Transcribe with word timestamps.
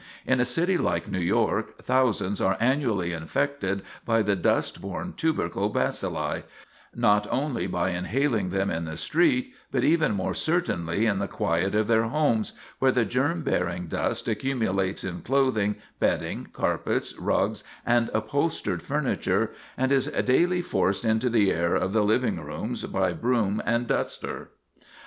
In 0.25 0.39
a 0.39 0.45
city 0.45 0.79
like 0.79 1.07
New 1.11 1.19
York 1.19 1.79
thousands 1.83 2.41
are 2.41 2.57
annually 2.59 3.11
infected 3.11 3.83
by 4.03 4.23
the 4.23 4.35
dust 4.35 4.81
borne 4.81 5.13
tubercle 5.13 5.69
bacilli, 5.69 6.41
not 6.95 7.27
only 7.29 7.67
by 7.67 7.91
inhaling 7.91 8.49
them 8.49 8.71
in 8.71 8.85
the 8.85 8.97
street, 8.97 9.53
but 9.71 9.83
even 9.83 10.13
more 10.15 10.33
certainly 10.33 11.05
in 11.05 11.19
the 11.19 11.27
quiet 11.27 11.75
of 11.75 11.85
their 11.85 12.05
homes, 12.05 12.53
where 12.79 12.91
the 12.91 13.05
germ 13.05 13.43
bearing 13.43 13.85
dust 13.85 14.27
accumulates 14.27 15.03
in 15.03 15.21
clothing, 15.21 15.75
bedding, 15.99 16.47
carpets, 16.51 17.15
rugs, 17.19 17.63
and 17.85 18.09
upholstered 18.11 18.81
furniture, 18.81 19.51
and 19.77 19.91
is 19.91 20.07
daily 20.07 20.63
forced 20.63 21.05
into 21.05 21.29
the 21.29 21.51
air 21.51 21.75
of 21.75 21.93
the 21.93 22.03
living 22.03 22.39
rooms 22.39 22.81
by 22.85 23.13
broom 23.13 23.61
and 23.67 23.85
duster. 23.85 24.49